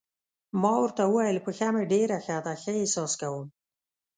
[0.61, 3.45] ما ورته وویل: پښه مې ډېره ښه ده، ښه احساس کوم.